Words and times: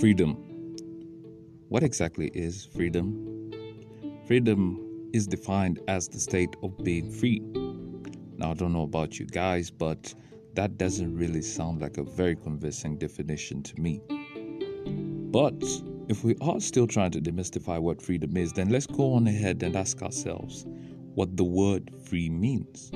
Freedom. 0.00 0.32
What 1.68 1.82
exactly 1.82 2.30
is 2.32 2.64
freedom? 2.64 3.52
Freedom 4.26 5.10
is 5.12 5.26
defined 5.26 5.78
as 5.88 6.08
the 6.08 6.18
state 6.18 6.56
of 6.62 6.74
being 6.82 7.10
free. 7.10 7.40
Now, 8.38 8.52
I 8.52 8.54
don't 8.54 8.72
know 8.72 8.84
about 8.84 9.18
you 9.18 9.26
guys, 9.26 9.70
but 9.70 10.14
that 10.54 10.78
doesn't 10.78 11.14
really 11.14 11.42
sound 11.42 11.82
like 11.82 11.98
a 11.98 12.02
very 12.02 12.34
convincing 12.34 12.96
definition 12.96 13.62
to 13.62 13.78
me. 13.78 14.00
But 15.30 15.62
if 16.08 16.24
we 16.24 16.34
are 16.40 16.60
still 16.60 16.86
trying 16.86 17.10
to 17.10 17.20
demystify 17.20 17.78
what 17.78 18.00
freedom 18.00 18.38
is, 18.38 18.54
then 18.54 18.70
let's 18.70 18.86
go 18.86 19.12
on 19.12 19.26
ahead 19.26 19.62
and 19.62 19.76
ask 19.76 20.00
ourselves 20.00 20.64
what 21.14 21.36
the 21.36 21.44
word 21.44 21.90
free 22.06 22.30
means. 22.30 22.90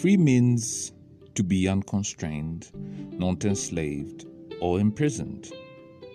Free 0.00 0.16
means 0.16 0.92
to 1.36 1.44
be 1.44 1.68
unconstrained, 1.68 2.68
not 3.12 3.44
enslaved, 3.44 4.26
or 4.60 4.80
imprisoned. 4.80 5.52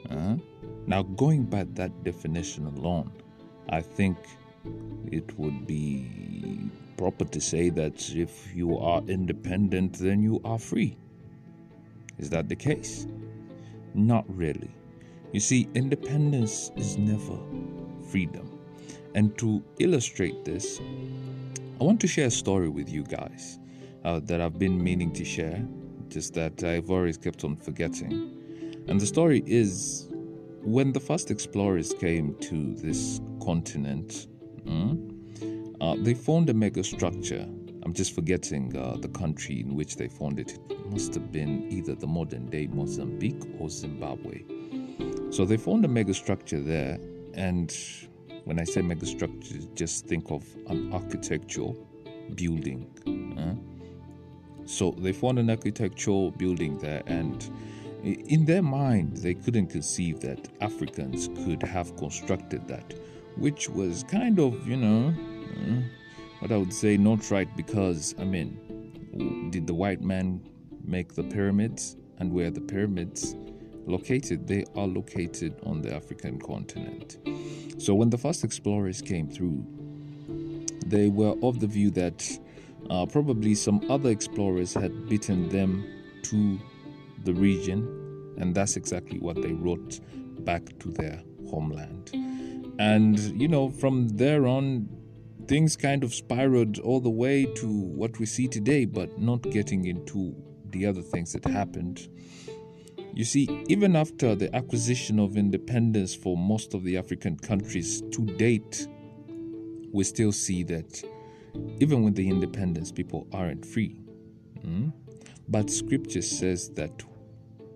Uh, 0.10 0.38
now, 0.86 1.04
going 1.04 1.44
by 1.44 1.64
that 1.76 2.04
definition 2.04 2.66
alone, 2.66 3.12
I 3.70 3.82
think 3.82 4.18
it 5.12 5.38
would 5.38 5.66
be 5.66 6.70
proper 6.98 7.26
to 7.26 7.42
say 7.42 7.70
that 7.70 8.10
if 8.10 8.54
you 8.56 8.78
are 8.78 9.02
independent, 9.08 9.94
then 9.94 10.22
you 10.22 10.42
are 10.44 10.60
free. 10.60 10.98
Is 12.18 12.30
that 12.30 12.50
the 12.50 12.56
case? 12.56 13.08
Not 13.94 14.26
really. 14.28 14.72
You 15.32 15.40
see, 15.40 15.68
independence 15.74 16.72
is 16.76 16.98
never 16.98 17.38
freedom. 18.10 18.60
And 19.16 19.38
to 19.38 19.64
illustrate 19.80 20.46
this, 20.46 20.80
I 21.80 21.84
want 21.84 22.00
to 22.02 22.08
share 22.08 22.28
a 22.28 22.32
story 22.32 22.70
with 22.70 22.90
you 22.90 23.04
guys 23.04 23.60
uh, 24.04 24.20
that 24.22 24.42
I've 24.42 24.60
been 24.60 24.82
meaning 24.82 25.12
to 25.14 25.26
share, 25.26 25.66
just 26.10 26.34
that 26.36 26.64
I've 26.64 26.90
always 26.92 27.18
kept 27.18 27.44
on 27.44 27.56
forgetting. 27.56 28.33
And 28.88 29.00
the 29.00 29.06
story 29.06 29.44
is 29.46 30.08
when 30.62 30.92
the 30.94 31.00
first 31.00 31.32
explorers 31.32 31.94
came 31.94 32.36
to 32.42 32.74
this 32.76 33.22
continent, 33.44 34.28
mm, 34.66 35.76
uh, 35.82 35.96
they 36.00 36.14
found 36.14 36.50
a 36.50 36.54
mega 36.54 36.84
structure. 36.84 37.48
I'm 37.84 37.94
just 37.94 38.16
forgetting 38.16 38.76
uh, 38.78 38.98
the 38.98 39.10
country 39.10 39.60
in 39.60 39.76
which 39.76 39.98
they 39.98 40.08
found 40.08 40.40
it. 40.40 40.58
It 40.70 40.90
must 40.90 41.14
have 41.16 41.32
been 41.32 41.70
either 41.70 41.96
the 41.96 42.08
modern 42.08 42.50
day 42.50 42.68
Mozambique 42.68 43.44
or 43.60 43.70
Zimbabwe. 43.70 44.44
So 45.32 45.44
they 45.44 45.58
found 45.58 45.84
a 45.84 45.88
megastructure 45.88 46.64
there, 46.64 47.00
and 47.34 47.76
when 48.46 48.60
I 48.60 48.64
say 48.64 48.82
megastructure, 48.82 49.74
just 49.76 50.06
think 50.06 50.30
of 50.32 50.46
an 50.68 50.94
architectural 50.94 51.76
building. 52.36 52.88
Uh? 53.38 53.56
So 54.66 54.92
they 54.92 55.12
found 55.12 55.40
an 55.40 55.50
architectural 55.50 56.32
building 56.32 56.78
there, 56.78 57.04
and 57.08 57.50
in 58.04 58.46
their 58.46 58.62
mind, 58.62 59.18
they 59.18 59.34
couldn't 59.34 59.68
conceive 59.68 60.20
that 60.22 60.50
Africans 60.62 61.30
could 61.46 61.64
have 61.64 61.96
constructed 61.96 62.68
that, 62.68 62.94
which 63.38 63.70
was 63.70 64.04
kind 64.04 64.40
of, 64.40 64.68
you 64.68 64.76
know, 64.76 65.14
uh, 65.58 65.82
what 66.40 66.52
I 66.52 66.58
would 66.58 66.74
say 66.74 66.98
not 66.98 67.32
right 67.32 67.48
because, 67.56 68.14
I 68.20 68.26
mean, 68.26 69.50
did 69.52 69.68
the 69.68 69.74
white 69.74 70.02
man 70.02 70.42
make 70.84 71.14
the 71.14 71.24
pyramids? 71.24 71.96
And 72.20 72.32
where 72.32 72.52
the 72.52 72.62
pyramids 72.62 73.36
located, 73.86 74.48
they 74.48 74.66
are 74.76 74.88
located 74.88 75.60
on 75.64 75.82
the 75.82 75.94
African 75.94 76.40
continent. 76.40 77.18
So 77.78 77.96
when 77.96 78.10
the 78.10 78.18
first 78.18 78.44
explorers 78.44 79.02
came 79.02 79.30
through, 79.30 79.66
they 80.86 81.08
were 81.08 81.36
of 81.42 81.60
the 81.60 81.68
view 81.68 81.90
that 81.92 82.40
uh, 82.90 83.06
probably 83.06 83.56
some 83.56 83.82
other 83.90 84.10
explorers 84.10 84.74
had 84.74 85.08
beaten 85.08 85.50
them 85.50 85.86
to 86.24 86.60
the 87.24 87.34
region, 87.34 88.36
and 88.38 88.54
that's 88.56 88.76
exactly 88.76 89.20
what 89.20 89.42
they 89.42 89.54
wrote 89.54 90.00
back 90.46 90.78
to 90.80 90.90
their 90.92 91.22
homeland. 91.50 92.12
And 92.80 93.20
you 93.40 93.48
know, 93.48 93.70
from 93.70 94.10
there 94.10 94.48
on, 94.48 94.90
things 95.48 95.76
kind 95.76 96.04
of 96.04 96.14
spiraled 96.14 96.80
all 96.80 97.00
the 97.00 97.10
way 97.10 97.46
to 97.46 97.68
what 97.68 98.20
we 98.20 98.26
see 98.26 98.48
today, 98.48 98.86
but 98.86 99.20
not 99.20 99.42
getting 99.44 99.86
into 99.86 100.36
the 100.70 100.86
other 100.86 101.02
things 101.02 101.34
that 101.34 101.46
happened 101.46 102.08
you 103.16 103.26
see, 103.26 103.64
even 103.68 103.96
after 103.96 104.34
the 104.34 104.54
acquisition 104.56 105.20
of 105.20 105.38
independence 105.38 106.16
for 106.16 106.36
most 106.36 106.74
of 106.74 106.84
the 106.84 106.98
African 106.98 107.38
countries 107.38 108.02
to 108.12 108.26
date, 108.26 108.88
we 109.92 110.04
still 110.04 110.32
see 110.32 110.64
that 110.64 111.04
even 111.80 112.02
with 112.02 112.16
the 112.16 112.28
independence, 112.28 112.92
people 112.92 113.28
aren't 113.32 113.64
free. 113.64 114.00
Mm? 114.66 114.92
But 115.48 115.70
scripture 115.70 116.24
says 116.24 116.70
that 116.72 117.04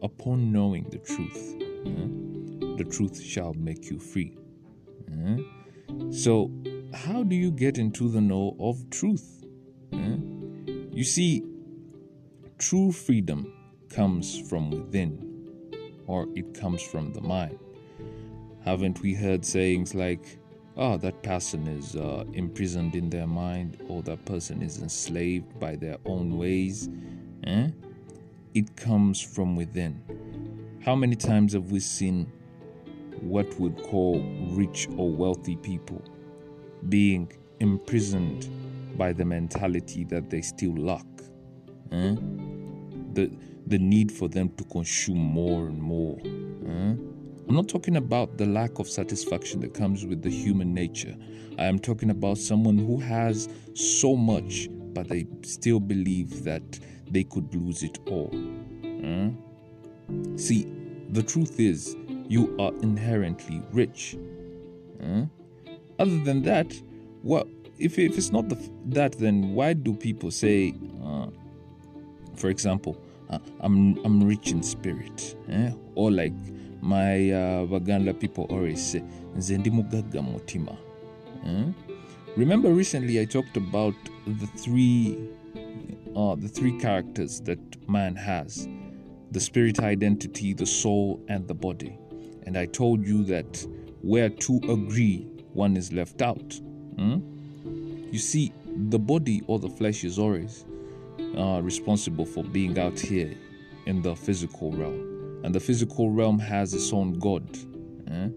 upon 0.01 0.51
knowing 0.51 0.85
the 0.89 0.99
truth, 0.99 1.57
the 2.77 2.83
truth 2.83 3.21
shall 3.21 3.53
make 3.53 3.89
you 3.89 3.99
free. 3.99 4.37
So, 6.11 6.51
how 6.93 7.23
do 7.23 7.35
you 7.35 7.51
get 7.51 7.77
into 7.77 8.09
the 8.09 8.21
know 8.21 8.55
of 8.59 8.89
truth? 8.89 9.45
You 9.91 11.03
see, 11.03 11.43
true 12.57 12.91
freedom 12.91 13.53
comes 13.89 14.39
from 14.49 14.71
within 14.71 15.27
or 16.07 16.27
it 16.35 16.53
comes 16.53 16.81
from 16.81 17.13
the 17.13 17.21
mind. 17.21 17.59
Haven't 18.65 19.01
we 19.01 19.13
heard 19.13 19.45
sayings 19.45 19.93
like, 19.93 20.39
oh, 20.75 20.97
that 20.97 21.21
person 21.21 21.67
is 21.67 21.95
uh, 21.95 22.23
imprisoned 22.33 22.95
in 22.95 23.09
their 23.09 23.27
mind, 23.27 23.77
or 23.87 24.01
that 24.03 24.25
person 24.25 24.61
is 24.61 24.81
enslaved 24.81 25.59
by 25.59 25.75
their 25.75 25.97
own 26.05 26.37
ways? 26.37 26.89
Eh? 27.45 27.69
It 28.57 28.75
comes 28.75 29.21
from 29.21 29.55
within. 29.55 30.01
How 30.83 30.95
many 30.95 31.15
times 31.15 31.53
have 31.53 31.69
we 31.69 31.79
seen 31.79 32.25
what 33.21 33.47
we'd 33.59 33.77
call 33.83 34.19
rich 34.49 34.87
or 34.97 35.11
wealthy 35.11 35.57
people 35.57 36.03
being 36.89 37.31
imprisoned 37.59 38.49
by 38.97 39.13
the 39.13 39.23
mentality 39.25 40.05
that 40.05 40.31
they 40.31 40.41
still 40.41 40.75
lack? 40.75 41.05
Eh? 41.91 42.15
The, 43.13 43.31
the 43.67 43.77
need 43.77 44.11
for 44.11 44.27
them 44.27 44.49
to 44.57 44.63
consume 44.63 45.19
more 45.19 45.67
and 45.67 45.79
more. 45.79 46.17
Uh, 46.25 46.95
I'm 47.47 47.55
not 47.55 47.67
talking 47.67 47.97
about 47.97 48.39
the 48.39 48.47
lack 48.47 48.79
of 48.79 48.89
satisfaction 48.89 49.59
that 49.59 49.75
comes 49.75 50.03
with 50.03 50.23
the 50.23 50.31
human 50.31 50.73
nature. 50.73 51.15
I 51.59 51.65
am 51.65 51.77
talking 51.77 52.09
about 52.09 52.39
someone 52.39 52.79
who 52.79 52.97
has 53.01 53.49
so 53.75 54.15
much, 54.15 54.67
but 54.71 55.09
they 55.09 55.27
still 55.43 55.79
believe 55.79 56.43
that 56.43 56.79
they 57.11 57.23
could 57.23 57.53
lose 57.53 57.83
it 57.83 57.99
all. 58.07 58.31
Uh, 58.83 59.29
see, 60.37 60.65
the 61.09 61.23
truth 61.23 61.59
is, 61.59 61.95
you 62.27 62.55
are 62.59 62.73
inherently 62.81 63.61
rich. 63.71 64.17
Uh, 65.01 65.25
other 65.99 66.19
than 66.23 66.41
that, 66.43 66.73
what 67.21 67.47
if, 67.79 67.99
if 67.99 68.17
it's 68.17 68.31
not 68.31 68.49
the, 68.49 68.57
that, 68.85 69.13
then 69.13 69.53
why 69.53 69.73
do 69.73 69.93
people 69.93 70.31
say, 70.31 70.73
uh, 71.03 71.27
for 72.35 72.49
example, 72.49 72.99
uh, 73.29 73.39
I'm 73.59 73.97
I'm 74.05 74.23
rich 74.23 74.51
in 74.51 74.63
spirit, 74.63 75.35
eh? 75.49 75.71
or 75.95 76.11
like 76.11 76.33
my 76.81 77.31
uh, 77.31 77.65
Baganda 77.65 78.13
people 78.13 78.45
always 78.49 78.91
say, 78.91 79.03
Zendimugaga 79.37 80.21
Mutima. 80.21 80.77
Eh? 81.45 81.71
Remember 82.35 82.71
recently 82.71 83.19
I 83.19 83.25
talked 83.25 83.57
about 83.57 83.95
the 84.25 84.47
three 84.47 85.17
uh, 86.17 86.35
the 86.35 86.47
three 86.47 86.77
characters 86.79 87.39
that 87.41 87.59
man 87.87 88.15
has 88.15 88.67
the 89.31 89.39
spirit 89.39 89.79
identity, 89.79 90.53
the 90.53 90.65
soul, 90.65 91.23
and 91.27 91.47
the 91.47 91.53
body. 91.53 91.97
And 92.43 92.57
I 92.57 92.65
told 92.65 93.05
you 93.05 93.23
that 93.25 93.65
where 94.01 94.29
two 94.29 94.59
agree, 94.63 95.27
one 95.53 95.77
is 95.77 95.93
left 95.93 96.21
out. 96.21 96.59
Hmm? 96.95 97.19
You 98.09 98.17
see, 98.17 98.53
the 98.89 98.97
body 98.97 99.43
or 99.47 99.59
the 99.59 99.69
flesh 99.69 100.03
is 100.03 100.17
always 100.17 100.65
uh, 101.37 101.59
responsible 101.61 102.25
for 102.25 102.43
being 102.43 102.79
out 102.79 102.99
here 102.99 103.35
in 103.85 104.01
the 104.01 104.15
physical 104.15 104.71
realm. 104.71 105.41
And 105.43 105.53
the 105.53 105.59
physical 105.59 106.09
realm 106.09 106.39
has 106.39 106.73
its 106.73 106.91
own 106.93 107.19
God. 107.19 107.47
Eh? 108.09 108.29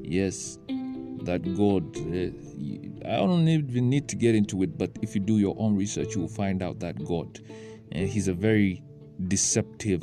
Yes, 0.00 0.58
that 1.26 1.42
God. 1.56 1.96
Uh, 1.96 3.08
I 3.08 3.16
don't 3.16 3.46
even 3.46 3.88
need 3.88 4.08
to 4.08 4.16
get 4.16 4.34
into 4.34 4.62
it, 4.62 4.76
but 4.78 4.90
if 5.02 5.14
you 5.14 5.20
do 5.20 5.38
your 5.38 5.54
own 5.58 5.76
research, 5.76 6.14
you 6.14 6.22
will 6.22 6.28
find 6.28 6.62
out 6.62 6.80
that 6.80 7.04
God. 7.04 7.40
Uh, 7.94 8.00
he's 8.00 8.28
a 8.28 8.32
very 8.32 8.82
deceptive 9.28 10.02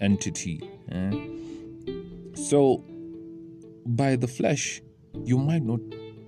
entity. 0.00 0.68
Eh? 0.92 1.28
So, 2.34 2.84
by 3.86 4.16
the 4.16 4.28
flesh, 4.28 4.80
you 5.24 5.38
might 5.38 5.62
not 5.62 5.80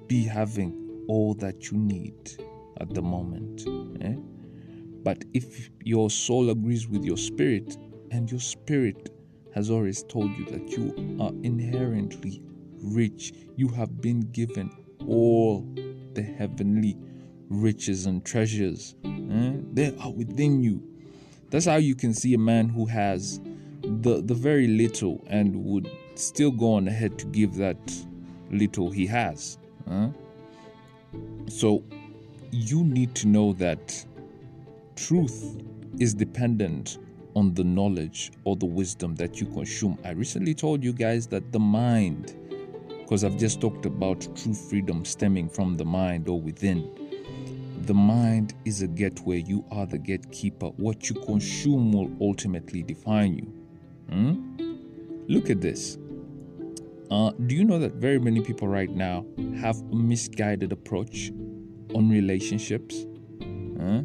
be 0.09 0.25
having 0.25 1.05
all 1.09 1.35
that 1.35 1.71
you 1.71 1.79
need 1.79 2.33
at 2.81 2.95
the 2.95 3.03
moment. 3.03 3.67
Eh? 4.01 4.17
But 5.03 5.25
if 5.35 5.71
your 5.85 6.11
soul 6.11 6.51
agrees 6.51 6.89
with 6.89 7.05
your 7.05 7.17
spirit, 7.17 7.77
and 8.11 8.31
your 8.31 8.41
spirit 8.41 9.11
has 9.55 9.71
always 9.71 10.03
told 10.05 10.31
you 10.37 10.45
that 10.47 10.69
you 10.71 11.19
are 11.21 11.33
inherently 11.43 12.43
rich, 12.87 13.33
you 13.57 13.69
have 13.69 14.01
been 14.01 14.21
given 14.33 14.71
all 15.07 15.67
the 16.15 16.23
heavenly 16.23 16.97
riches 17.49 18.07
and 18.07 18.25
treasures. 18.25 18.95
Eh? 19.05 19.53
They 19.73 19.97
are 20.01 20.11
within 20.11 20.63
you. 20.63 20.83
That's 21.51 21.67
how 21.67 21.77
you 21.77 21.95
can 21.95 22.13
see 22.15 22.35
a 22.35 22.39
man 22.39 22.69
who 22.69 22.87
has 22.87 23.41
the 23.83 24.21
the 24.21 24.35
very 24.35 24.67
little 24.67 25.25
and 25.29 25.65
would 25.65 25.91
still 26.15 26.51
go 26.51 26.75
on 26.75 26.89
ahead 26.89 27.19
to 27.19 27.27
give 27.27 27.55
that 27.57 27.79
little 28.51 28.91
he 28.91 29.07
has. 29.07 29.59
Huh? 29.89 30.09
So 31.49 31.85
you 32.51 32.85
need 32.85 33.15
to 33.17 33.29
know 33.29 33.53
that 33.55 34.05
truth 34.97 35.63
is 35.99 36.15
dependent 36.15 36.99
on 37.35 37.53
the 37.55 37.65
knowledge 37.65 38.33
or 38.45 38.57
the 38.57 38.67
wisdom 38.67 39.15
that 39.17 39.41
you 39.41 39.47
consume. 39.47 39.99
I 40.05 40.11
recently 40.11 40.55
told 40.55 40.83
you 40.83 40.93
guys 40.93 41.27
that 41.29 41.53
the 41.53 41.61
mind, 41.61 42.35
because 43.07 43.23
I've 43.23 43.37
just 43.37 43.61
talked 43.61 43.87
about 43.87 44.27
true 44.35 44.53
freedom 44.53 45.05
stemming 45.05 45.49
from 45.49 45.77
the 45.77 45.85
mind 45.85 46.29
or 46.29 46.41
within. 46.41 46.91
The 47.83 47.95
mind 47.95 48.55
is 48.65 48.83
a 48.83 48.89
gateway. 48.89 49.45
You 49.47 49.65
are 49.71 49.87
the 49.87 49.97
gatekeeper. 49.97 50.67
What 50.71 51.09
you 51.09 51.15
consume 51.15 51.93
will 51.93 52.11
ultimately 52.21 52.83
define 52.83 53.37
you. 53.37 53.45
Hmm? 54.11 55.23
Look 55.29 55.51
at 55.51 55.61
this. 55.61 55.99
Uh, 57.09 57.31
do 57.47 57.55
you 57.55 57.65
know 57.65 57.79
that 57.79 57.93
very 57.93 58.19
many 58.19 58.41
people 58.41 58.67
right 58.67 58.91
now 58.91 59.25
have 59.61 59.81
a 59.93 59.95
misguided 59.95 60.73
approach 60.73 61.31
on 61.95 62.11
relationships? 62.11 63.07
Huh? 63.81 64.03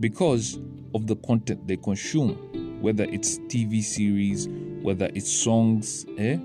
Because 0.00 0.58
of 0.94 1.06
the 1.06 1.16
content 1.16 1.68
they 1.68 1.76
consume, 1.76 2.80
whether 2.80 3.04
it's 3.04 3.40
TV 3.40 3.82
series, 3.82 4.48
whether 4.80 5.10
it's 5.12 5.30
songs. 5.30 6.06
Eh? 6.16 6.38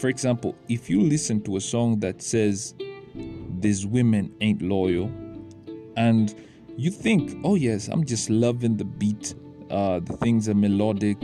For 0.00 0.08
example, 0.08 0.56
if 0.68 0.88
you 0.88 1.02
listen 1.02 1.42
to 1.42 1.56
a 1.56 1.60
song 1.60 2.00
that 2.00 2.22
says, 2.22 2.74
These 3.60 3.86
women 3.86 4.34
ain't 4.40 4.62
loyal, 4.62 5.10
and 5.96 6.34
you 6.76 6.90
think, 6.90 7.38
oh, 7.44 7.56
yes, 7.56 7.88
I'm 7.88 8.04
just 8.04 8.30
loving 8.30 8.78
the 8.78 8.84
beat, 8.86 9.34
uh, 9.70 10.00
the 10.00 10.16
things 10.16 10.48
are 10.48 10.54
melodic, 10.54 11.18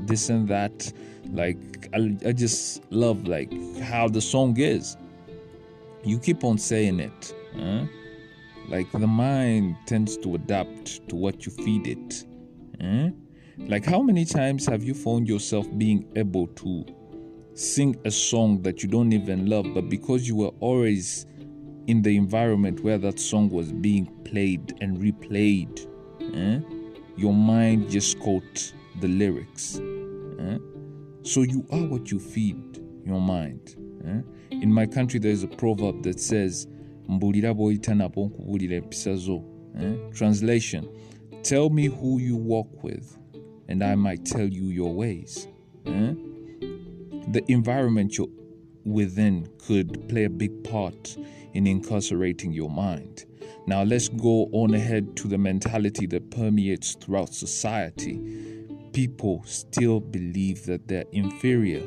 this 0.00 0.28
and 0.28 0.48
that 0.48 0.92
like 1.32 1.88
I, 1.94 2.16
I 2.26 2.32
just 2.32 2.82
love 2.92 3.26
like 3.26 3.52
how 3.80 4.08
the 4.08 4.20
song 4.20 4.58
is 4.58 4.96
you 6.04 6.18
keep 6.18 6.44
on 6.44 6.58
saying 6.58 7.00
it 7.00 7.34
huh? 7.58 7.84
like 8.68 8.90
the 8.92 9.06
mind 9.06 9.76
tends 9.86 10.16
to 10.18 10.34
adapt 10.36 11.08
to 11.08 11.16
what 11.16 11.44
you 11.44 11.52
feed 11.52 11.86
it 11.86 12.24
huh? 12.80 13.10
like 13.58 13.84
how 13.84 14.00
many 14.00 14.24
times 14.24 14.66
have 14.66 14.84
you 14.84 14.94
found 14.94 15.28
yourself 15.28 15.66
being 15.76 16.06
able 16.14 16.46
to 16.48 16.84
sing 17.56 17.96
a 18.04 18.10
song 18.10 18.62
that 18.62 18.82
you 18.82 18.88
don't 18.88 19.12
even 19.12 19.48
love 19.48 19.66
but 19.74 19.88
because 19.88 20.28
you 20.28 20.36
were 20.36 20.52
always 20.60 21.26
in 21.86 22.02
the 22.02 22.16
environment 22.16 22.80
where 22.80 22.98
that 22.98 23.18
song 23.18 23.48
was 23.48 23.72
being 23.72 24.06
played 24.24 24.76
and 24.80 24.98
replayed 24.98 25.86
eh? 26.34 26.60
your 27.16 27.32
mind 27.32 27.88
just 27.90 28.18
caught 28.20 28.72
the 29.00 29.08
lyrics 29.08 29.80
eh? 30.40 30.58
So 31.26 31.42
you 31.42 31.66
are 31.72 31.82
what 31.82 32.12
you 32.12 32.20
feed 32.20 32.78
your 33.04 33.20
mind. 33.20 33.74
Eh? 34.06 34.20
In 34.62 34.72
my 34.72 34.86
country, 34.86 35.18
there 35.18 35.32
is 35.32 35.42
a 35.42 35.48
proverb 35.48 36.04
that 36.04 36.20
says, 36.20 36.68
eh? 37.08 37.18
Translation, 40.12 40.88
tell 41.42 41.68
me 41.68 41.86
who 41.86 42.20
you 42.20 42.36
walk 42.36 42.82
with, 42.82 43.18
and 43.68 43.82
I 43.82 43.94
might 43.94 44.24
tell 44.24 44.46
you 44.46 44.66
your 44.66 44.94
ways. 44.94 45.48
Eh? 45.86 46.14
The 47.28 47.44
environment 47.50 48.18
you're 48.18 48.28
within 48.84 49.48
could 49.58 50.08
play 50.08 50.24
a 50.24 50.30
big 50.30 50.64
part 50.64 51.16
in 51.54 51.66
incarcerating 51.66 52.52
your 52.52 52.70
mind. 52.70 53.24
Now, 53.66 53.82
let's 53.82 54.08
go 54.08 54.48
on 54.52 54.74
ahead 54.74 55.16
to 55.16 55.28
the 55.28 55.38
mentality 55.38 56.06
that 56.06 56.30
permeates 56.30 56.94
throughout 56.94 57.34
society 57.34 58.46
people 58.96 59.42
still 59.44 60.00
believe 60.00 60.64
that 60.64 60.88
they're 60.88 61.04
inferior. 61.12 61.82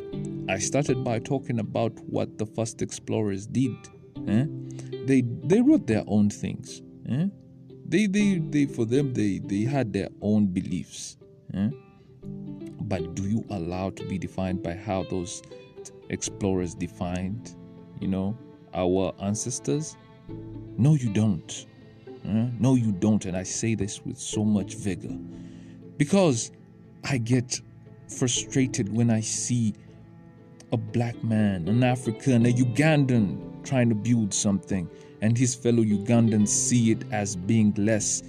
I 0.47 0.59
started 0.59 1.03
by 1.03 1.18
talking 1.18 1.57
about 1.59 1.91
what 2.01 2.38
the 2.38 2.45
first 2.45 2.83
explorers 2.83 3.47
did. 3.47 3.75
Eh? 4.27 4.45
They 5.07 5.21
they 5.21 5.59
wrote 5.59 5.88
their 5.88 6.03
own 6.06 6.30
things. 6.30 6.83
Eh? 7.09 7.25
They, 7.88 8.06
they 8.06 8.38
they 8.38 8.65
for 8.68 8.86
them 8.86 9.15
they 9.15 9.39
they 9.39 9.63
had 9.63 9.91
their 9.91 10.09
own 10.21 10.53
beliefs. 10.53 11.18
Eh? 11.56 11.69
But 12.89 13.13
do 13.13 13.30
you 13.30 13.45
allow 13.51 13.91
to 13.91 14.03
be 14.06 14.18
defined 14.18 14.63
by 14.63 14.74
how 14.74 15.03
those 15.03 15.44
explorers 16.09 16.74
defined, 16.74 17.56
you 18.01 18.07
know, 18.07 18.36
our 18.74 19.13
ancestors? 19.21 19.95
No, 20.75 20.95
you 20.95 21.13
don't. 21.13 21.68
Eh? 22.25 22.47
No, 22.59 22.74
you 22.74 22.91
don't. 22.91 23.24
And 23.25 23.38
I 23.38 23.44
say 23.44 23.75
this 23.75 24.03
with 24.03 24.18
so 24.18 24.44
much 24.44 24.74
vigor. 24.74 25.15
Because 25.97 26.51
I 27.03 27.19
get 27.19 27.62
frustrated 28.07 28.91
when 28.91 29.12
I 29.12 29.21
see 29.21 29.75
a 30.71 30.77
black 30.77 31.24
man, 31.24 31.68
an 31.68 31.83
African, 31.83 32.47
a 32.47 32.50
Ugandan 32.50 33.63
trying 33.63 33.89
to 33.89 33.95
build 33.95 34.33
something, 34.33 34.89
and 35.21 35.38
his 35.38 35.53
fellow 35.53 35.83
Ugandans 35.83 36.47
see 36.47 36.91
it 36.91 37.03
as 37.12 37.36
being 37.36 37.74
less. 37.77 38.24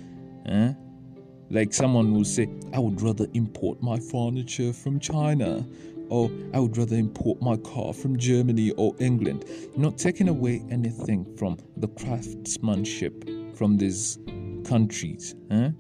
Like 1.52 1.74
someone 1.74 2.14
will 2.14 2.24
say, 2.24 2.48
I 2.72 2.78
would 2.78 3.02
rather 3.02 3.26
import 3.34 3.82
my 3.82 3.98
furniture 3.98 4.72
from 4.72 5.00
China, 5.00 5.66
or 6.08 6.30
I 6.54 6.60
would 6.60 6.76
rather 6.76 6.94
import 6.94 7.42
my 7.42 7.56
car 7.56 7.92
from 7.92 8.16
Germany 8.16 8.70
or 8.72 8.94
England. 9.00 9.44
Not 9.76 9.98
taking 9.98 10.28
away 10.28 10.62
anything 10.70 11.26
from 11.36 11.58
the 11.76 11.88
craftsmanship 11.88 13.28
from 13.56 13.76
these 13.76 14.18
countries. 14.64 15.34
Eh? 15.50 15.70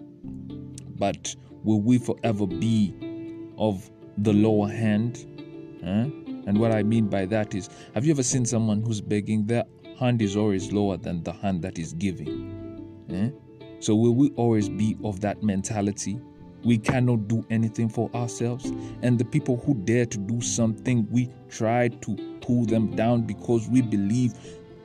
But 0.98 1.36
will 1.62 1.80
we 1.80 1.98
forever 1.98 2.48
be 2.48 2.92
of 3.56 3.88
the 4.18 4.32
lower 4.32 4.68
hand? 4.68 5.24
Huh? 5.84 6.06
And 6.46 6.58
what 6.58 6.72
I 6.72 6.82
mean 6.82 7.06
by 7.06 7.26
that 7.26 7.54
is, 7.54 7.68
have 7.94 8.04
you 8.04 8.10
ever 8.10 8.24
seen 8.24 8.44
someone 8.44 8.82
who's 8.82 9.00
begging? 9.00 9.46
Their 9.46 9.64
hand 10.00 10.20
is 10.20 10.36
always 10.36 10.72
lower 10.72 10.96
than 10.96 11.22
the 11.22 11.32
hand 11.32 11.62
that 11.62 11.78
is 11.78 11.92
giving. 11.92 13.06
Eh? 13.08 13.30
So, 13.80 13.94
will 13.94 14.14
we 14.14 14.30
always 14.36 14.68
be 14.68 14.96
of 15.02 15.20
that 15.20 15.42
mentality? 15.42 16.20
We 16.62 16.78
cannot 16.78 17.26
do 17.26 17.44
anything 17.50 17.88
for 17.88 18.10
ourselves. 18.14 18.70
And 19.02 19.18
the 19.18 19.24
people 19.24 19.56
who 19.56 19.74
dare 19.74 20.06
to 20.06 20.18
do 20.18 20.40
something, 20.42 21.08
we 21.10 21.30
try 21.48 21.88
to 21.88 22.38
pull 22.42 22.66
them 22.66 22.94
down 22.94 23.22
because 23.22 23.68
we 23.68 23.80
believe 23.80 24.34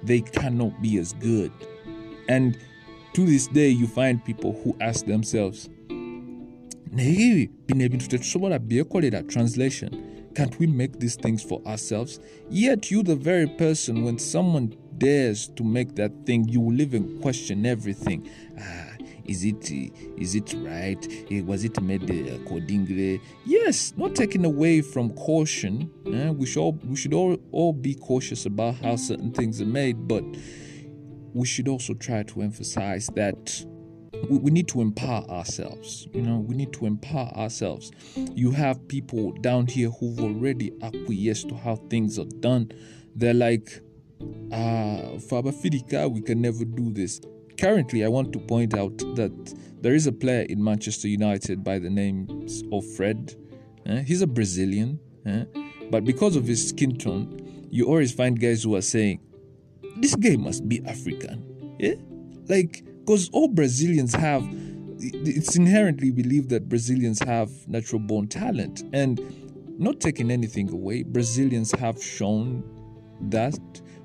they 0.03 0.21
cannot 0.21 0.81
be 0.81 0.97
as 0.97 1.13
good. 1.13 1.51
And 2.29 2.57
to 3.13 3.25
this 3.25 3.47
day, 3.47 3.69
you 3.69 3.87
find 3.87 4.23
people 4.23 4.53
who 4.63 4.75
ask 4.79 5.05
themselves, 5.05 5.69
translation 9.29 10.31
can't 10.35 10.59
we 10.59 10.67
make 10.67 10.99
these 10.99 11.15
things 11.15 11.41
for 11.43 11.61
ourselves 11.65 12.19
yet 12.49 12.91
you 12.91 13.03
the 13.03 13.15
very 13.15 13.47
person 13.47 14.03
when 14.03 14.17
someone 14.19 14.73
dares 14.97 15.49
to 15.49 15.63
make 15.63 15.95
that 15.95 16.11
thing 16.25 16.47
you 16.47 16.61
will 16.61 16.79
even 16.79 17.19
question 17.21 17.65
everything 17.65 18.29
ah, 18.59 18.84
is 19.25 19.43
it 19.43 19.71
is 20.17 20.35
it 20.35 20.53
right 20.59 21.07
eh, 21.31 21.41
was 21.41 21.63
it 21.63 21.81
made 21.81 22.09
accordingly 22.29 23.19
yes 23.45 23.93
not 23.97 24.15
taken 24.15 24.45
away 24.45 24.81
from 24.81 25.13
caution 25.13 25.89
eh? 26.13 26.29
we 26.29 26.45
should 26.45 26.61
all, 26.61 26.79
we 26.85 26.95
should 26.95 27.13
all, 27.13 27.37
all 27.51 27.73
be 27.73 27.95
cautious 27.95 28.45
about 28.45 28.75
how 28.75 28.95
certain 28.95 29.31
things 29.31 29.61
are 29.61 29.65
made 29.65 30.07
but 30.07 30.23
we 31.33 31.45
should 31.45 31.67
also 31.67 31.93
try 31.93 32.23
to 32.23 32.41
emphasize 32.41 33.07
that 33.15 33.65
we, 34.29 34.51
need 34.51 34.67
to 34.69 34.81
empower 34.81 35.29
ourselves. 35.29 36.07
You 36.13 36.21
know, 36.21 36.39
we 36.39 36.55
need 36.55 36.73
to 36.73 36.85
empower 36.85 37.27
ourselves. 37.35 37.91
You 38.15 38.51
have 38.51 38.87
people 38.87 39.33
down 39.33 39.67
here 39.67 39.89
who've 39.89 40.19
already 40.19 40.71
acquiesced 40.81 41.49
to 41.49 41.55
how 41.55 41.75
things 41.89 42.17
are 42.17 42.25
done. 42.39 42.71
They're 43.15 43.33
like, 43.33 43.81
ah, 44.51 45.17
Faba 45.17 45.51
Fidika, 45.53 46.11
we 46.11 46.21
can 46.21 46.41
never 46.41 46.65
do 46.65 46.91
this. 46.91 47.21
Currently, 47.57 48.03
I 48.03 48.07
want 48.07 48.33
to 48.33 48.39
point 48.39 48.73
out 48.73 48.97
that 49.15 49.55
there 49.81 49.93
is 49.93 50.07
a 50.07 50.11
player 50.11 50.41
in 50.49 50.63
Manchester 50.63 51.07
United 51.07 51.63
by 51.63 51.79
the 51.79 51.89
name 51.89 52.47
of 52.71 52.85
Fred. 52.95 53.35
Eh? 53.85 54.01
He's 54.01 54.21
a 54.21 54.27
Brazilian, 54.27 54.99
eh? 55.25 55.45
but 55.89 56.03
because 56.03 56.35
of 56.35 56.45
his 56.45 56.69
skin 56.69 56.97
tone, 56.97 57.67
you 57.69 57.85
always 57.85 58.11
find 58.11 58.39
guys 58.39 58.63
who 58.63 58.75
are 58.75 58.81
saying, 58.81 59.19
"This 59.97 60.15
guy 60.15 60.35
must 60.35 60.67
be 60.67 60.83
African." 60.85 61.75
Yeah, 61.79 61.95
like 62.47 62.83
because 62.99 63.29
all 63.29 63.47
Brazilians 63.47 64.13
have 64.13 64.43
it's 64.99 65.55
inherently 65.55 66.11
believed 66.11 66.49
that 66.49 66.69
Brazilians 66.69 67.19
have 67.19 67.49
natural 67.67 67.99
born 67.99 68.27
talent 68.27 68.83
and 68.93 69.19
not 69.77 69.99
taking 69.99 70.31
anything 70.31 70.69
away 70.71 71.03
Brazilians 71.03 71.71
have 71.73 72.01
shown 72.01 72.63
that 73.29 73.59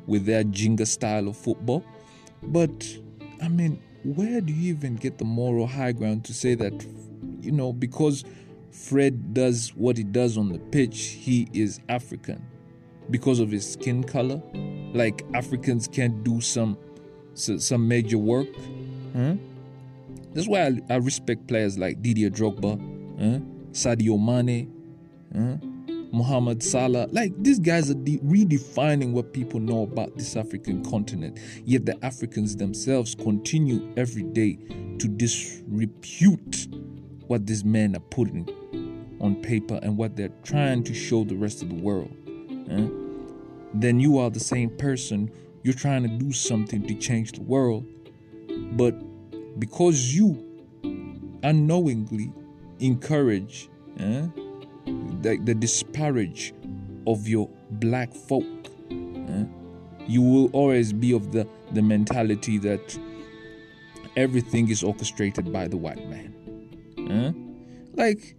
with 0.07 0.27
their 0.27 0.45
ginga 0.45 0.87
style 0.87 1.29
of 1.29 1.37
football 1.37 1.85
but 2.43 2.99
I 3.43 3.49
mean 3.49 3.83
where 4.05 4.41
do 4.41 4.53
you 4.53 4.71
even 4.71 4.97
get 4.97 5.19
the 5.19 5.25
moral 5.25 5.67
high 5.67 5.93
ground 5.93 6.25
to 6.25 6.35
say 6.35 6.55
that 6.55 6.73
you 7.41 7.53
know 7.53 7.73
because 7.73 8.25
Fred 8.71 9.35
does 9.35 9.71
what 9.75 9.97
he 9.97 10.05
does 10.05 10.39
on 10.39 10.53
the 10.53 10.59
pitch 10.59 11.17
he 11.19 11.49
is 11.53 11.81
African 11.89 12.45
because 13.11 13.41
of 13.41 13.51
his 13.51 13.71
skin 13.71 14.05
color 14.05 14.41
like 14.95 15.25
Africans 15.35 15.89
can't 15.89 16.23
do 16.25 16.41
some 16.41 16.79
some 17.35 17.87
major 17.89 18.19
work 18.19 18.49
Huh? 19.15 19.35
That's 20.33 20.47
why 20.47 20.67
I, 20.67 20.81
I, 20.89 20.97
respect 20.97 21.47
players 21.49 21.79
like 21.79 22.01
Didier 22.03 22.31
Drogba, 22.31 22.79
huh? 23.19 23.41
Sadio 23.73 24.19
Mane, 24.19 24.73
Uh, 25.35 25.57
Muhammad 26.13 26.63
Salah. 26.63 27.09
Like 27.13 27.33
these 27.43 27.59
guys 27.59 27.91
are 27.91 27.95
de- 27.95 28.19
redefining 28.19 29.13
what 29.13 29.33
people 29.33 29.61
know 29.61 29.83
about 29.83 30.17
this 30.17 30.37
African 30.37 30.85
continent. 30.85 31.39
Yet 31.65 31.87
the 31.87 32.03
Africans 32.05 32.57
themselves 32.57 33.15
continue 33.15 33.93
every 33.97 34.23
day 34.23 34.59
to 34.99 35.09
disrepute 35.09 36.69
what 37.27 37.47
these 37.47 37.65
men 37.65 37.97
are 37.97 38.01
putting 38.01 38.49
on 39.21 39.37
paper 39.37 39.79
and 39.83 39.97
what 39.97 40.17
they're 40.17 40.33
trying 40.43 40.83
to 40.85 40.95
show 40.95 41.25
the 41.25 41.37
rest 41.37 41.63
of 41.63 41.69
the 41.69 41.75
world. 41.77 42.11
Eh? 42.71 42.89
Then 43.75 44.01
you 44.01 44.19
are 44.19 44.31
the 44.31 44.41
same 44.41 44.71
person. 44.71 45.31
You're 45.63 45.75
trying 45.75 46.03
to 46.03 46.09
do 46.09 46.33
something 46.33 46.87
to 46.87 46.95
change 46.95 47.33
the 47.33 47.43
world. 47.43 47.87
But 48.73 48.95
because 49.61 50.15
you 50.15 50.47
unknowingly 51.43 52.33
encourage 52.81 53.69
eh, 53.99 54.27
the, 55.23 55.39
the 55.45 55.55
disparage 55.55 56.53
of 57.07 57.27
your 57.29 57.49
black 57.73 58.13
folk, 58.13 58.45
eh, 58.91 59.45
you 60.07 60.23
will 60.23 60.51
always 60.53 60.93
be 60.93 61.13
of 61.13 61.33
the, 61.33 61.47
the 61.73 61.83
mentality 61.83 62.59
that 62.59 62.99
everything 64.17 64.69
is 64.69 64.83
orchestrated 64.83 65.53
by 65.53 65.69
the 65.69 65.77
white 65.77 66.09
man. 66.09 66.35
Eh? 67.11 67.33
Like, 67.95 68.37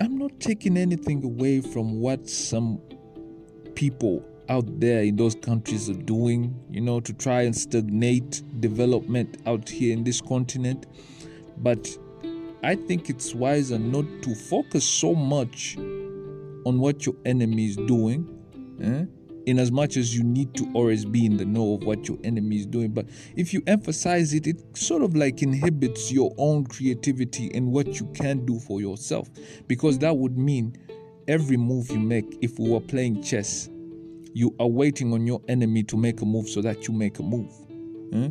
I'm 0.00 0.18
not 0.18 0.38
taking 0.40 0.76
anything 0.76 1.24
away 1.24 1.60
from 1.60 2.00
what 2.00 2.28
some 2.28 2.80
people 3.74 4.24
out 4.48 4.80
there 4.80 5.02
in 5.02 5.16
those 5.16 5.34
countries 5.34 5.88
are 5.88 5.94
doing, 5.94 6.54
you 6.70 6.80
know, 6.80 7.00
to 7.00 7.12
try 7.12 7.42
and 7.42 7.56
stagnate 7.56 8.42
development 8.60 9.38
out 9.46 9.68
here 9.68 9.92
in 9.92 10.04
this 10.04 10.20
continent. 10.20 10.86
But 11.58 11.88
I 12.64 12.76
think 12.76 13.10
it's 13.10 13.34
wiser 13.34 13.78
not 13.78 14.06
to 14.22 14.34
focus 14.34 14.84
so 14.84 15.14
much 15.14 15.76
on 15.76 16.78
what 16.78 17.04
your 17.06 17.14
enemy 17.24 17.66
is 17.66 17.76
doing. 17.76 18.28
Eh? 18.82 19.04
in 19.46 19.58
as 19.58 19.70
much 19.70 19.96
as 19.96 20.16
you 20.16 20.24
need 20.24 20.54
to 20.54 20.70
always 20.74 21.04
be 21.04 21.26
in 21.26 21.36
the 21.36 21.44
know 21.44 21.74
of 21.74 21.84
what 21.84 22.08
your 22.08 22.18
enemy 22.24 22.56
is 22.56 22.66
doing. 22.66 22.90
But 22.92 23.06
if 23.36 23.52
you 23.52 23.62
emphasize 23.66 24.32
it, 24.32 24.46
it 24.46 24.62
sort 24.76 25.02
of 25.02 25.14
like 25.14 25.42
inhibits 25.42 26.10
your 26.10 26.34
own 26.38 26.64
creativity 26.64 27.50
and 27.54 27.70
what 27.70 28.00
you 28.00 28.06
can 28.14 28.46
do 28.46 28.58
for 28.58 28.80
yourself. 28.80 29.28
Because 29.66 29.98
that 29.98 30.16
would 30.16 30.38
mean 30.38 30.76
every 31.28 31.56
move 31.56 31.90
you 31.90 31.98
make, 31.98 32.38
if 32.40 32.58
we 32.58 32.70
were 32.70 32.80
playing 32.80 33.22
chess, 33.22 33.68
you 34.32 34.54
are 34.58 34.66
waiting 34.66 35.12
on 35.12 35.26
your 35.26 35.40
enemy 35.48 35.82
to 35.84 35.96
make 35.96 36.20
a 36.22 36.24
move 36.24 36.48
so 36.48 36.60
that 36.62 36.88
you 36.88 36.94
make 36.94 37.18
a 37.18 37.22
move. 37.22 37.52
Hmm? 38.12 38.28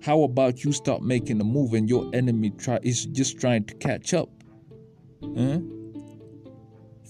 How 0.00 0.22
about 0.22 0.64
you 0.64 0.72
start 0.72 1.02
making 1.02 1.40
a 1.40 1.44
move 1.44 1.74
and 1.74 1.88
your 1.88 2.08
enemy 2.14 2.50
try 2.50 2.78
is 2.82 3.06
just 3.06 3.40
trying 3.40 3.64
to 3.64 3.74
catch 3.74 4.14
up? 4.14 4.28
Hmm? 5.22 5.68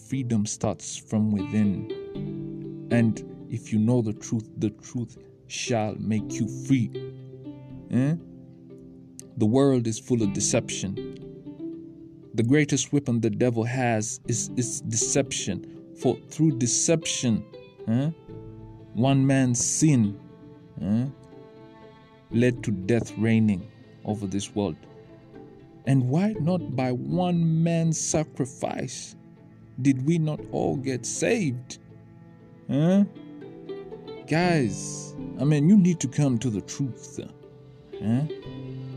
Freedom 0.09 0.47
starts 0.47 0.97
from 0.97 1.31
within. 1.31 2.89
And 2.91 3.47
if 3.51 3.73
you 3.73 3.79
know 3.79 4.03
the 4.03 4.13
truth, 4.13 4.49
the 4.59 4.71
truth 4.71 5.19
shall 5.49 5.95
make 5.99 6.33
you 6.33 6.49
free. 6.67 6.91
Eh? 7.91 8.15
The 9.37 9.47
world 9.47 9.87
is 9.87 9.99
full 9.99 10.23
of 10.23 10.33
deception. 10.33 11.19
The 12.35 12.43
greatest 12.43 12.93
weapon 12.93 13.21
the 13.21 13.31
devil 13.31 13.65
has 13.65 14.21
is, 14.27 14.51
is 14.57 14.81
deception. 14.83 15.95
For 16.01 16.17
through 16.31 16.59
deception, 16.59 17.45
eh, 17.89 18.11
one 18.95 19.27
man's 19.27 19.65
sin 19.65 20.19
led 22.31 22.63
to 22.65 22.71
death 22.71 23.17
reigning 23.19 23.67
over 24.05 24.27
this 24.27 24.55
world. 24.55 24.77
And 25.87 26.09
why 26.09 26.35
not 26.41 26.75
by 26.75 26.93
one 26.93 27.63
man's 27.63 28.01
sacrifice 28.01 29.15
did 29.83 30.05
we 30.07 30.19
not 30.19 30.41
all 30.51 30.77
get 30.77 31.07
saved? 31.07 31.79
Huh? 32.69 33.05
Guys, 34.27 35.15
I 35.41 35.45
mean, 35.45 35.69
you 35.69 35.77
need 35.77 36.01
to 36.01 36.09
come 36.09 36.39
to 36.39 36.51
the 36.51 36.63
truth. 36.63 37.21
Eh? 38.01 38.27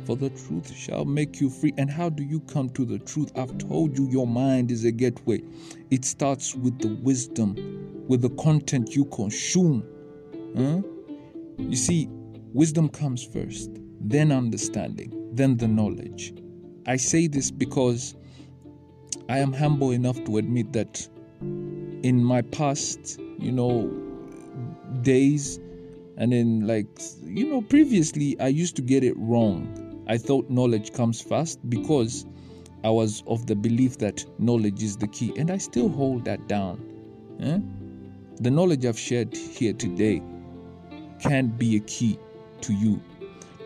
For 0.05 0.15
the 0.15 0.31
truth 0.31 0.75
shall 0.75 1.05
make 1.05 1.39
you 1.39 1.51
free. 1.51 1.74
And 1.77 1.91
how 1.91 2.09
do 2.09 2.24
you 2.24 2.39
come 2.41 2.69
to 2.71 2.83
the 2.86 2.98
truth? 2.98 3.31
I've 3.36 3.55
told 3.59 3.95
you 3.95 4.07
your 4.09 4.25
mind 4.25 4.71
is 4.71 4.86
a 4.86 4.91
gateway. 4.91 5.43
It 5.91 6.03
starts 6.03 6.55
with 6.55 6.79
the 6.79 6.95
wisdom, 7.03 8.05
with 8.07 8.21
the 8.24 8.31
content 8.31 8.95
you 8.95 9.05
consume. 9.05 9.83
Huh? 10.57 10.81
You 11.59 11.75
see, 11.75 12.09
wisdom 12.53 12.89
comes 12.89 13.24
first, 13.24 13.70
then 14.01 14.32
understanding, 14.32 15.29
then 15.34 15.58
the 15.58 15.68
knowledge. 15.68 16.34
I 16.86 16.96
say 16.96 17.27
this 17.27 17.51
because 17.51 18.15
I 19.27 19.39
am 19.39 19.53
humble 19.53 19.91
enough 19.91 20.24
to 20.25 20.38
admit 20.38 20.74
that 20.74 21.08
in 21.41 22.24
my 22.24 22.41
past, 22.41 23.20
you 23.38 23.51
know, 23.51 23.89
days 25.01 25.60
and 26.20 26.34
then 26.34 26.68
like 26.68 26.88
you 27.24 27.50
know 27.50 27.62
previously 27.62 28.39
i 28.39 28.48
used 28.48 28.75
to 28.75 28.82
get 28.82 29.03
it 29.03 29.13
wrong 29.18 30.03
i 30.08 30.18
thought 30.18 30.50
knowledge 30.50 30.91
comes 30.94 31.22
first 31.22 31.58
because 31.70 32.25
i 32.84 32.89
was 32.89 33.24
of 33.25 33.48
the 33.48 33.56
belief 33.56 33.98
that 33.98 34.25
knowledge 34.38 34.84
is 34.84 34.98
the 34.98 35.08
key 35.08 35.34
and 35.38 35.50
i 35.50 35.58
still 35.58 35.88
hold 35.88 36.25
that 36.25 36.46
down 36.48 36.77
eh? 37.39 37.60
the 38.41 38.51
knowledge 38.51 38.86
i've 38.86 39.00
shared 39.00 39.36
here 39.36 39.74
today 39.74 40.22
can't 41.22 41.58
be 41.58 41.77
a 41.77 41.79
key 41.82 42.20
to 42.61 42.73
you 42.73 43.01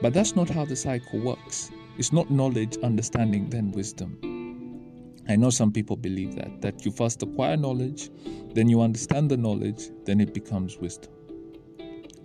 but 0.01 0.13
that's 0.13 0.35
not 0.35 0.50
how 0.50 0.65
the 0.65 0.75
cycle 0.75 1.19
works 1.19 1.71
it's 1.97 2.13
not 2.13 2.29
knowledge 2.29 2.77
understanding 2.83 3.50
then 3.50 3.71
wisdom 3.71 4.17
I 5.27 5.38
know 5.38 5.50
some 5.50 5.71
people 5.71 5.95
believe 5.95 6.35
that, 6.35 6.62
that 6.62 6.83
you 6.83 6.91
first 6.91 7.23
acquire 7.23 7.55
knowledge, 7.55 8.09
then 8.53 8.67
you 8.67 8.81
understand 8.81 9.31
the 9.31 9.38
knowledge, 9.38 9.89
then 10.05 10.19
it 10.19 10.33
becomes 10.33 10.77
wisdom. 10.77 11.12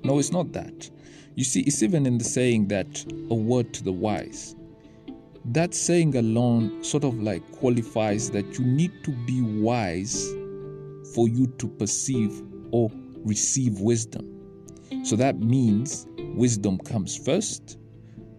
No, 0.03 0.19
it's 0.19 0.33
not 0.33 0.53
that. 0.53 0.91
You 1.37 1.45
see, 1.45 1.61
it's 1.61 1.83
even 1.83 2.07
in 2.07 2.19
the 2.19 2.25
saying 2.25 2.69
that 2.69 3.05
a 3.31 3.35
word 3.35 3.73
to 3.75 3.85
the 3.85 3.93
wise. 3.93 4.57
That 5.45 5.75
saying 5.75 6.17
alone 6.17 6.83
sort 6.83 7.05
of 7.05 7.23
like 7.23 7.49
qualifies 7.53 8.31
that 8.33 8.59
you 8.59 8.65
need 8.65 8.93
to 9.05 9.13
be 9.13 9.43
wise 9.43 10.29
for 11.15 11.29
you 11.29 11.47
to 11.59 11.69
perceive 11.69 12.43
or 12.73 12.91
receive 13.19 13.81
wisdom. 13.81 14.27
So 15.05 15.15
that 15.17 15.39
means 15.39 16.09
wisdom 16.35 16.79
comes 16.79 17.17
first, 17.17 17.79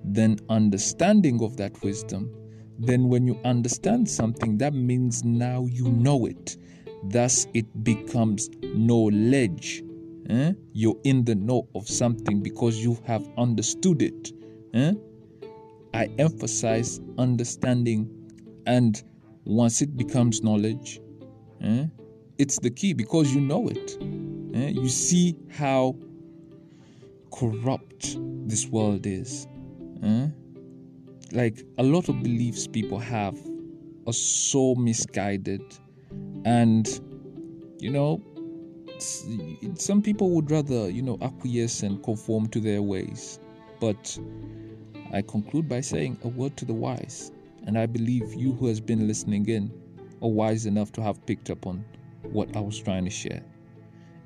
then 0.04 0.40
understanding 0.50 1.44
of 1.44 1.58
that 1.58 1.82
wisdom. 1.84 2.34
Then, 2.80 3.10
when 3.10 3.28
you 3.28 3.38
understand 3.44 4.10
something, 4.10 4.58
that 4.60 4.74
means 4.74 5.24
now 5.26 5.66
you 5.66 5.90
know 5.90 6.26
it. 6.26 6.58
Thus, 7.04 7.46
it 7.54 7.84
becomes 7.84 8.50
knowledge 8.64 9.84
Eh? 10.30 10.54
You're 10.74 11.00
in 11.04 11.26
the 11.26 11.36
know 11.36 11.68
of 11.74 11.88
something 11.88 12.42
because 12.42 12.84
you 12.84 12.98
have 13.06 13.28
understood 13.38 14.02
it. 14.02 14.32
Eh? 14.74 14.94
I 15.94 16.06
emphasize 16.20 17.02
understanding, 17.18 18.08
and 18.68 19.02
once 19.46 19.82
it 19.82 19.98
becomes 19.98 20.44
knowledge, 20.44 21.02
eh, 21.62 21.88
it's 22.38 22.60
the 22.60 22.70
key 22.70 22.94
because 22.94 23.34
you 23.34 23.42
know 23.42 23.68
it. 23.68 23.98
Eh? 24.54 24.70
You 24.70 24.88
see 24.88 25.36
how 25.50 25.96
corrupt 27.32 28.18
this 28.48 28.68
world 28.68 29.06
is. 29.06 29.48
Eh? 30.04 30.28
Like 31.32 31.64
a 31.78 31.84
lot 31.84 32.10
of 32.10 32.22
beliefs 32.24 32.68
people 32.68 32.98
have 33.00 33.38
are 34.08 34.14
so 34.14 34.76
misguided, 34.76 35.62
and 36.46 36.88
you 37.80 37.92
know, 37.92 38.22
some 39.76 40.02
people 40.02 40.32
would 40.32 40.52
rather, 40.52 40.90
you 40.90 41.02
know, 41.02 41.18
acquiesce 41.22 41.84
and 41.84 42.04
conform 42.04 42.48
to 42.50 42.60
their 42.60 42.82
ways. 42.82 43.40
But 43.80 44.18
I 45.14 45.22
conclude 45.22 45.70
by 45.70 45.82
saying 45.82 46.20
a 46.24 46.28
word 46.28 46.58
to 46.58 46.66
the 46.66 46.74
wise. 46.74 47.32
And 47.66 47.78
I 47.78 47.86
believe 47.86 48.34
you 48.34 48.54
who 48.54 48.68
has 48.68 48.80
been 48.80 49.08
listening 49.08 49.48
in 49.48 49.72
are 50.22 50.30
wise 50.30 50.66
enough 50.66 50.92
to 50.94 51.02
have 51.02 51.26
picked 51.26 51.50
up 51.50 51.66
on 51.66 51.84
what 52.24 52.56
I 52.56 52.60
was 52.60 52.80
trying 52.80 53.06
to 53.06 53.12
share. 53.12 53.44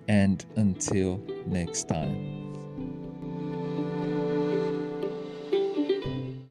And 0.07 0.43
until 0.55 1.21
next 1.45 1.87
time. 1.87 2.32